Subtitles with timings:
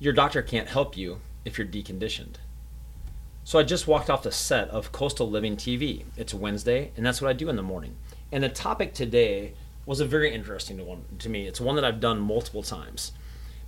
[0.00, 2.36] Your doctor can't help you if you're deconditioned.
[3.42, 6.04] So I just walked off the set of Coastal Living TV.
[6.16, 7.96] It's Wednesday, and that's what I do in the morning.
[8.30, 9.54] And the topic today
[9.86, 11.48] was a very interesting one to me.
[11.48, 13.10] It's one that I've done multiple times.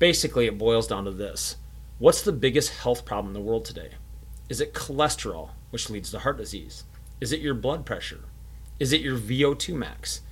[0.00, 1.56] Basically, it boils down to this
[1.98, 3.90] What's the biggest health problem in the world today?
[4.48, 6.82] Is it cholesterol, which leads to heart disease?
[7.20, 8.24] Is it your blood pressure?
[8.80, 10.22] Is it your VO2 max?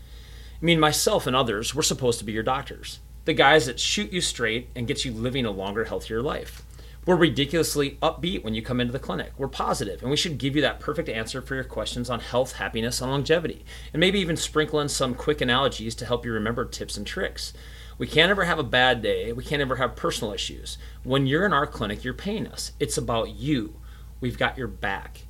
[0.60, 2.98] I mean, myself and others, we're supposed to be your doctors.
[3.24, 6.62] The guys that shoot you straight and get you living a longer, healthier life.
[7.06, 9.32] We're ridiculously upbeat when you come into the clinic.
[9.38, 12.52] We're positive, and we should give you that perfect answer for your questions on health,
[12.56, 13.64] happiness, and longevity.
[13.92, 17.52] And maybe even sprinkle in some quick analogies to help you remember tips and tricks.
[17.96, 19.32] We can't ever have a bad day.
[19.32, 20.76] We can't ever have personal issues.
[21.02, 22.72] When you're in our clinic, you're paying us.
[22.80, 23.74] It's about you.
[24.20, 25.26] We've got your back.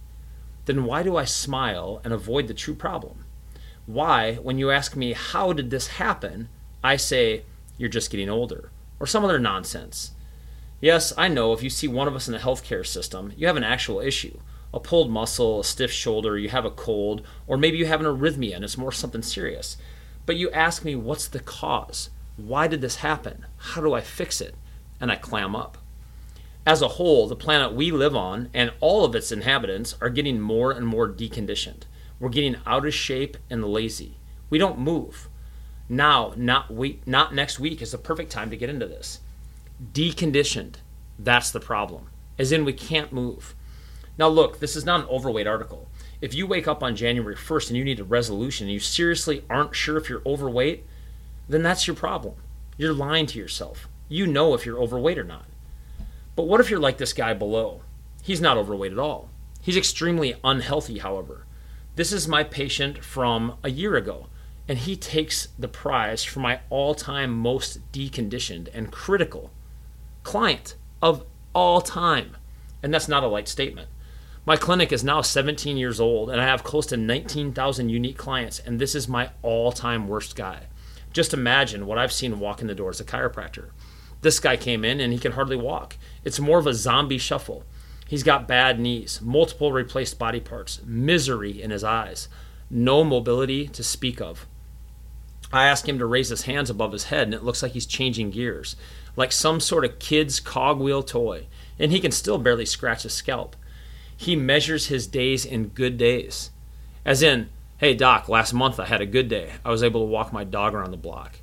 [0.65, 3.25] Then why do I smile and avoid the true problem?
[3.87, 6.49] Why, when you ask me, how did this happen,
[6.83, 7.43] I say,
[7.77, 8.71] you're just getting older,
[9.01, 10.13] or some other nonsense.
[10.81, 13.57] Yes, I know if you see one of us in the healthcare system, you have
[13.57, 14.39] an actual issue
[14.75, 18.07] a pulled muscle, a stiff shoulder, you have a cold, or maybe you have an
[18.07, 19.77] arrhythmia and it's more something serious.
[20.27, 22.11] But you ask me, what's the cause?
[22.37, 23.47] Why did this happen?
[23.57, 24.57] How do I fix it?
[25.01, 25.79] And I clam up.
[26.67, 30.41] As a whole, the planet we live on and all of its inhabitants are getting
[30.41, 31.83] more and more deconditioned.
[32.19, 34.17] We're getting out of shape and lazy.
[34.51, 35.29] We don't move.
[35.89, 39.21] Now, not week, not next week is the perfect time to get into this
[39.93, 40.77] deconditioned.
[41.19, 42.09] That's the problem.
[42.39, 43.55] As in, we can't move.
[44.17, 45.89] Now, look, this is not an overweight article.
[46.21, 49.45] If you wake up on January 1st and you need a resolution and you seriously
[49.51, 50.85] aren't sure if you're overweight,
[51.49, 52.35] then that's your problem.
[52.77, 53.89] You're lying to yourself.
[54.09, 55.47] You know if you're overweight or not.
[56.37, 57.83] But what if you're like this guy below?
[58.23, 59.29] He's not overweight at all.
[59.61, 61.47] He's extremely unhealthy, however.
[61.97, 64.27] This is my patient from a year ago,
[64.69, 69.51] and he takes the prize for my all time most deconditioned and critical
[70.23, 71.25] client of
[71.55, 72.37] all time.
[72.83, 73.89] And that's not a light statement.
[74.47, 78.59] My clinic is now 17 years old, and I have close to 19,000 unique clients,
[78.59, 80.65] and this is my all time worst guy.
[81.13, 83.71] Just imagine what I've seen walk in the door as a chiropractor.
[84.21, 85.97] This guy came in and he can hardly walk.
[86.25, 87.65] It's more of a zombie shuffle.
[88.07, 92.29] He's got bad knees, multiple replaced body parts, misery in his eyes,
[92.69, 94.47] no mobility to speak of.
[95.53, 97.87] I ask him to raise his hands above his head, and it looks like he's
[97.87, 98.77] changing gears
[99.17, 101.47] like some sort of kid's cogwheel toy,
[101.79, 103.57] and he can still barely scratch his scalp.
[104.17, 106.51] He measures his days in good days.
[107.05, 109.53] As in, hey, doc, last month I had a good day.
[109.65, 111.41] I was able to walk my dog around the block.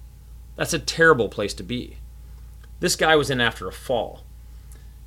[0.56, 1.98] That's a terrible place to be.
[2.80, 4.24] This guy was in after a fall.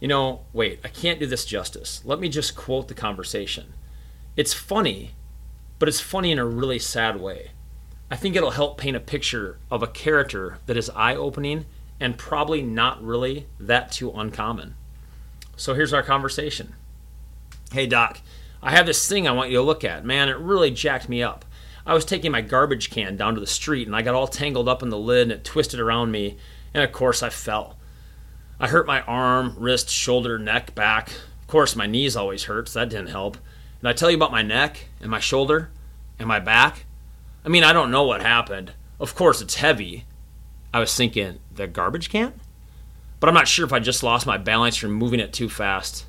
[0.01, 2.03] You know, wait, I can't do this justice.
[2.05, 3.75] Let me just quote the conversation.
[4.37, 5.13] It's funny,
[5.79, 7.51] but it's funny in a really sad way.
[8.11, 11.67] I think it'll help paint a picture of a character that is eye opening
[11.99, 14.75] and probably not really that too uncommon.
[15.57, 16.75] So here's our conversation.
[17.73, 18.21] Hey, Doc,
[18.63, 20.05] I have this thing I want you to look at.
[20.05, 21.45] Man, it really jacked me up.
[21.87, 24.69] I was taking my garbage can down to the street and I got all tangled
[24.69, 26.37] up in the lid and it twisted around me,
[26.73, 27.77] and of course I fell.
[28.59, 31.11] I hurt my arm, wrist, shoulder, neck, back.
[31.43, 33.37] Of course, my knees always hurt, so that didn't help.
[33.81, 35.71] And I tell you about my neck and my shoulder
[36.19, 36.87] and my back?
[37.45, 38.73] I mean, I don't know what happened.
[38.99, 40.05] Of course, it's heavy,
[40.73, 42.33] I was thinking, the garbage can?
[43.21, 46.07] But I'm not sure if I just lost my balance from moving it too fast.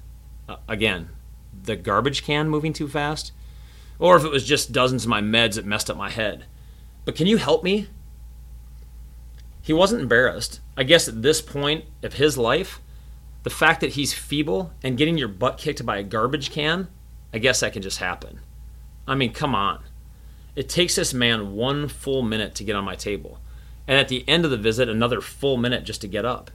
[0.50, 1.10] Uh, again,
[1.64, 3.32] the garbage can moving too fast?
[4.00, 6.46] Or if it was just dozens of my meds that messed up my head.
[7.06, 7.88] But can you help me?
[9.62, 10.62] He wasn't embarrassed.
[10.76, 12.82] I guess at this point of his life,
[13.44, 16.88] the fact that he's feeble and getting your butt kicked by a garbage can,
[17.32, 18.40] I guess that can just happen.
[19.08, 19.84] I mean, come on.
[20.56, 23.40] It takes this man one full minute to get on my table
[23.88, 26.52] and at the end of the visit, another full minute just to get up.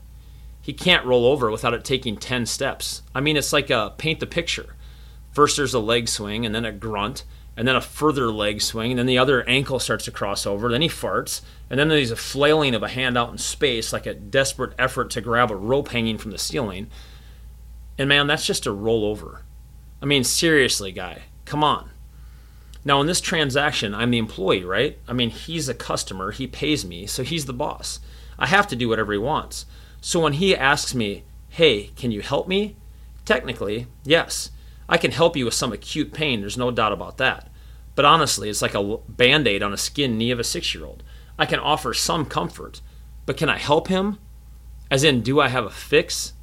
[0.61, 3.01] He can't roll over without it taking 10 steps.
[3.15, 4.75] I mean, it's like a paint the picture.
[5.31, 7.23] First, there's a leg swing, and then a grunt,
[7.55, 10.69] and then a further leg swing, and then the other ankle starts to cross over.
[10.69, 14.05] Then he farts, and then there's a flailing of a hand out in space, like
[14.05, 16.89] a desperate effort to grab a rope hanging from the ceiling.
[17.97, 19.43] And man, that's just a roll over.
[20.01, 21.91] I mean, seriously, guy, come on.
[22.83, 24.97] Now, in this transaction, I'm the employee, right?
[25.07, 27.99] I mean, he's a customer, he pays me, so he's the boss.
[28.39, 29.65] I have to do whatever he wants.
[30.01, 32.75] So when he asks me, hey, can you help me?
[33.23, 34.49] Technically, yes.
[34.89, 37.49] I can help you with some acute pain, there's no doubt about that.
[37.93, 40.85] But honestly, it's like a band aid on a skinned knee of a six year
[40.85, 41.03] old.
[41.37, 42.81] I can offer some comfort,
[43.25, 44.17] but can I help him?
[44.89, 46.33] As in, do I have a fix?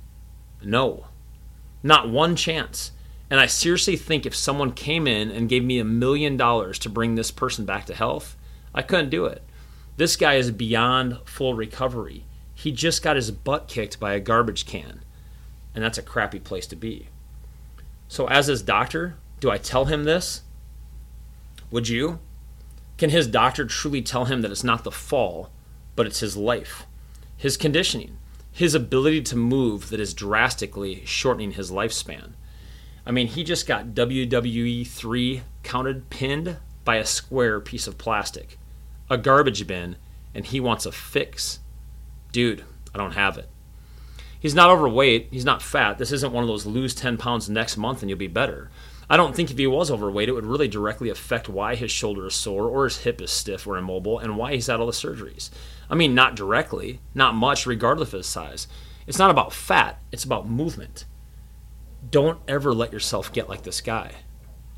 [0.63, 1.07] No.
[1.83, 2.93] Not one chance.
[3.31, 6.89] And I seriously think if someone came in and gave me a million dollars to
[6.89, 8.37] bring this person back to health,
[8.75, 9.43] I couldn't do it.
[9.97, 12.25] This guy is beyond full recovery.
[12.55, 15.03] He just got his butt kicked by a garbage can,
[15.75, 17.09] and that's a crappy place to be.
[18.09, 20.43] So, as his doctor, do I tell him this?
[21.71, 22.21] Would you?
[22.97, 25.51] Can his doctor truly tell him that it's not the fall,
[25.95, 26.87] but it's his life,
[27.37, 28.19] his conditioning,
[28.51, 32.33] his ability to move that is drastically shortening his lifespan?
[33.09, 38.59] I mean, he just got WWE 3 counted pinned by a square piece of plastic,
[39.09, 39.97] a garbage bin,
[40.35, 41.61] and he wants a fix.
[42.33, 42.65] Dude,
[42.95, 43.49] I don't have it.
[44.39, 45.29] He's not overweight.
[45.31, 45.97] He's not fat.
[45.97, 48.71] This isn't one of those lose 10 pounds next month and you'll be better.
[49.09, 52.27] I don't think if he was overweight, it would really directly affect why his shoulder
[52.27, 54.93] is sore or his hip is stiff or immobile and why he's had all the
[54.93, 55.49] surgeries.
[55.89, 58.69] I mean, not directly, not much, regardless of his size.
[59.07, 61.07] It's not about fat, it's about movement.
[62.11, 64.13] Don't ever let yourself get like this guy.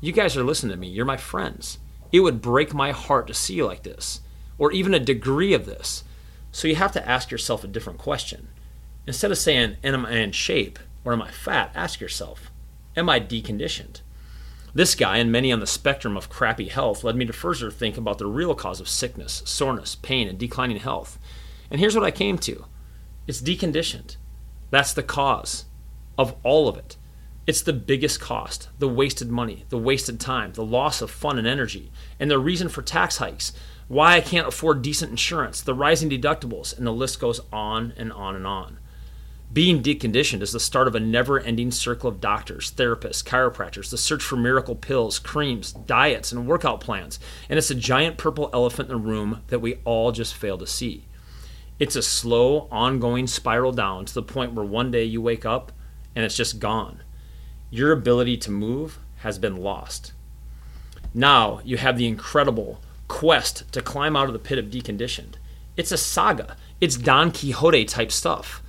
[0.01, 1.77] You guys are listening to me, you're my friends.
[2.11, 4.21] It would break my heart to see you like this,
[4.57, 6.03] or even a degree of this.
[6.51, 8.49] So you have to ask yourself a different question.
[9.07, 11.71] Instead of saying, Am I in shape or am I fat?
[11.75, 12.51] Ask yourself,
[12.97, 14.01] Am I deconditioned?
[14.73, 17.97] This guy and many on the spectrum of crappy health led me to further think
[17.97, 21.19] about the real cause of sickness, soreness, pain, and declining health.
[21.69, 22.65] And here's what I came to
[23.27, 24.17] it's deconditioned.
[24.69, 25.65] That's the cause
[26.17, 26.97] of all of it.
[27.47, 31.47] It's the biggest cost the wasted money, the wasted time, the loss of fun and
[31.47, 33.51] energy, and the reason for tax hikes,
[33.87, 38.13] why I can't afford decent insurance, the rising deductibles, and the list goes on and
[38.13, 38.77] on and on.
[39.51, 43.97] Being deconditioned is the start of a never ending circle of doctors, therapists, chiropractors, the
[43.97, 47.19] search for miracle pills, creams, diets, and workout plans.
[47.49, 50.67] And it's a giant purple elephant in the room that we all just fail to
[50.67, 51.05] see.
[51.79, 55.73] It's a slow, ongoing spiral down to the point where one day you wake up
[56.15, 57.01] and it's just gone.
[57.73, 60.11] Your ability to move has been lost.
[61.13, 65.35] Now you have the incredible quest to climb out of the pit of deconditioned.
[65.77, 68.61] It's a saga, it's Don Quixote type stuff.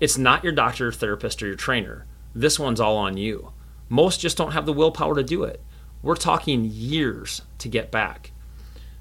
[0.00, 2.04] It's not your doctor, therapist, or your trainer.
[2.34, 3.52] This one's all on you.
[3.88, 5.62] Most just don't have the willpower to do it.
[6.02, 8.32] We're talking years to get back.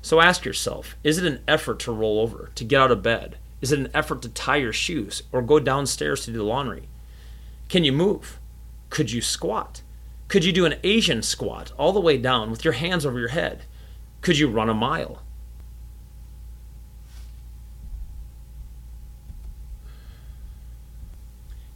[0.03, 3.39] So ask yourself is it an effort to roll over, to get out of bed?
[3.59, 6.89] Is it an effort to tie your shoes or go downstairs to do the laundry?
[7.69, 8.37] Can you move?
[8.89, 9.81] Could you squat?
[10.27, 13.29] Could you do an Asian squat all the way down with your hands over your
[13.29, 13.63] head?
[14.21, 15.21] Could you run a mile?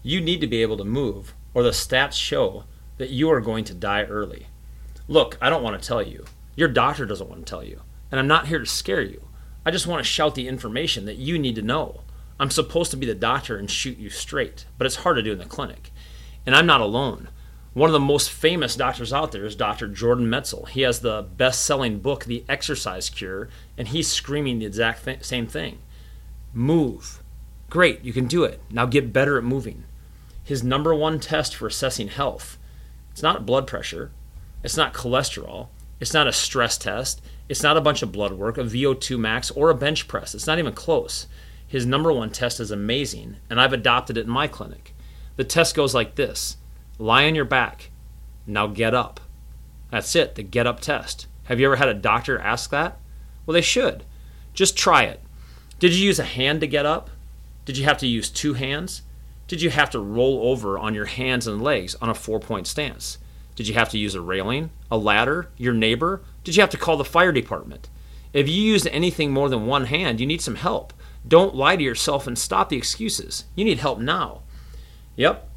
[0.03, 2.63] You need to be able to move, or the stats show
[2.97, 4.47] that you are going to die early.
[5.07, 6.25] Look, I don't want to tell you.
[6.55, 7.81] Your doctor doesn't want to tell you.
[8.09, 9.27] And I'm not here to scare you.
[9.65, 12.01] I just want to shout the information that you need to know.
[12.39, 15.31] I'm supposed to be the doctor and shoot you straight, but it's hard to do
[15.31, 15.91] in the clinic.
[16.45, 17.29] And I'm not alone.
[17.73, 19.87] One of the most famous doctors out there is Dr.
[19.87, 20.67] Jordan Metzl.
[20.67, 23.47] He has the best selling book, The Exercise Cure,
[23.77, 25.79] and he's screaming the exact th- same thing
[26.53, 27.23] Move.
[27.69, 28.59] Great, you can do it.
[28.69, 29.85] Now get better at moving
[30.43, 32.57] his number one test for assessing health.
[33.11, 34.11] It's not blood pressure,
[34.63, 35.67] it's not cholesterol,
[35.99, 39.51] it's not a stress test, it's not a bunch of blood work, a VO2 max,
[39.51, 40.33] or a bench press.
[40.33, 41.27] It's not even close.
[41.65, 44.93] His number one test is amazing, and I've adopted it in my clinic.
[45.41, 46.57] The test goes like this
[46.99, 47.89] lie on your back.
[48.45, 49.19] Now get up.
[49.89, 51.25] That's it, the get up test.
[51.45, 52.99] Have you ever had a doctor ask that?
[53.43, 54.03] Well, they should.
[54.53, 55.19] Just try it.
[55.79, 57.09] Did you use a hand to get up?
[57.65, 59.01] Did you have to use two hands?
[59.47, 62.67] Did you have to roll over on your hands and legs on a four point
[62.67, 63.17] stance?
[63.55, 66.21] Did you have to use a railing, a ladder, your neighbor?
[66.43, 67.89] Did you have to call the fire department?
[68.31, 70.93] If you used anything more than one hand, you need some help.
[71.27, 73.45] Don't lie to yourself and stop the excuses.
[73.55, 74.43] You need help now.
[75.15, 75.49] Yep.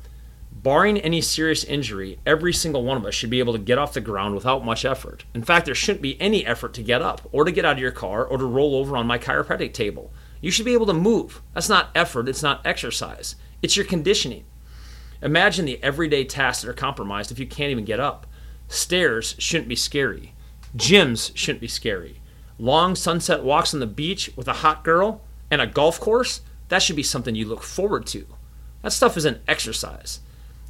[0.52, 3.92] Barring any serious injury, every single one of us should be able to get off
[3.92, 5.24] the ground without much effort.
[5.34, 7.78] In fact, there shouldn't be any effort to get up, or to get out of
[7.80, 10.12] your car, or to roll over on my chiropractic table.
[10.40, 11.42] You should be able to move.
[11.52, 13.36] That's not effort, it's not exercise.
[13.62, 14.44] It's your conditioning.
[15.22, 18.26] Imagine the everyday tasks that are compromised if you can't even get up.
[18.68, 20.34] Stairs shouldn't be scary.
[20.76, 22.20] Gyms shouldn't be scary.
[22.58, 26.82] Long sunset walks on the beach with a hot girl and a golf course, that
[26.82, 28.26] should be something you look forward to.
[28.84, 30.20] That stuff isn't exercise.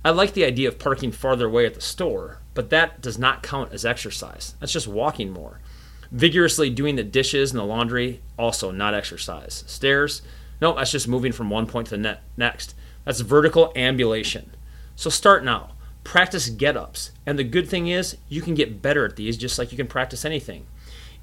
[0.05, 3.43] I like the idea of parking farther away at the store, but that does not
[3.43, 4.55] count as exercise.
[4.61, 5.59] That's just walking more.
[6.13, 9.65] Vigorously doing the dishes and the laundry, also not exercise.
[9.67, 10.23] Stairs,
[10.61, 12.77] no, that's just moving from one point to the ne- next.
[13.05, 14.55] That's vertical ambulation.
[14.95, 15.73] So start now.
[16.05, 17.11] Practice get ups.
[17.27, 19.89] And the good thing is, you can get better at these just like you can
[19.89, 20.67] practice anything.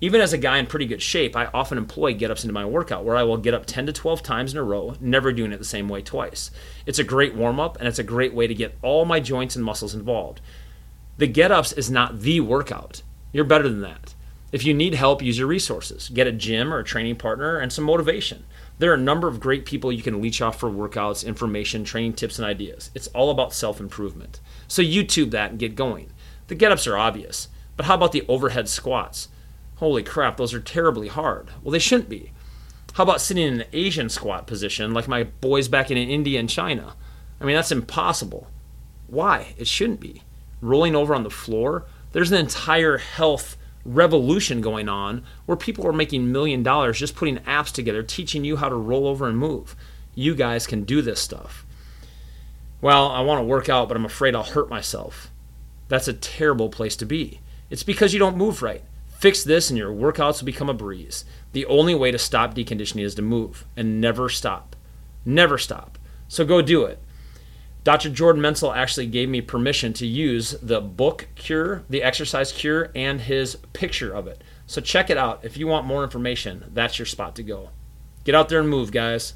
[0.04, 2.66] Even as a guy in pretty good shape, I often employ get ups into my
[2.66, 5.52] workout where I will get up 10 to 12 times in a row, never doing
[5.52, 6.50] it the same way twice.
[6.88, 9.56] It's a great warm up and it's a great way to get all my joints
[9.56, 10.42] and muscles involved.
[11.20, 13.04] The get ups is not the workout.
[13.32, 14.16] You're better than that.
[14.52, 16.10] If you need help, use your resources.
[16.10, 18.44] Get a gym or a training partner and some motivation.
[18.80, 22.14] There are a number of great people you can leech off for workouts, information, training
[22.14, 22.90] tips, and ideas.
[22.96, 24.40] It's all about self improvement.
[24.68, 26.12] So YouTube that and get going.
[26.48, 29.30] The get ups are obvious, but how about the overhead squats?
[29.82, 31.50] Holy crap, those are terribly hard.
[31.64, 32.32] Well, they shouldn't be.
[32.94, 36.48] How about sitting in an Asian squat position like my boys back in India and
[36.48, 36.94] China?
[37.40, 38.46] I mean, that's impossible.
[39.08, 39.56] Why?
[39.58, 40.22] It shouldn't be.
[40.62, 45.94] Rolling over on the floor, there's an entire health revolution going on where people are
[45.94, 49.76] making million dollars just putting apps together teaching you how to roll over and move.
[50.14, 51.66] You guys can do this stuff.
[52.82, 55.32] Well, I want to work out, but I'm afraid I'll hurt myself.
[55.88, 57.40] That's a terrible place to be.
[57.72, 58.84] It's because you don't move right.
[59.22, 61.26] Fix this and your workouts will become a breeze.
[61.52, 64.76] The only way to stop deconditioning is to move and never stop.
[65.24, 66.00] Never stop.
[66.28, 66.98] So go do it.
[67.84, 68.10] Dr.
[68.10, 73.22] Jordan Metzl actually gave me permission to use the book cure, the exercise cure, and
[73.22, 74.44] his picture of it.
[74.66, 75.46] So check it out.
[75.46, 77.70] If you want more information, that's your spot to go.
[78.24, 79.36] Get out there and move, guys.